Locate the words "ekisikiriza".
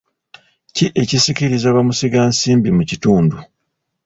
1.01-1.75